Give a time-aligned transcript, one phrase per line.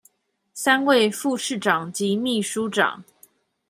[0.55, 3.03] 三位副市長及秘書長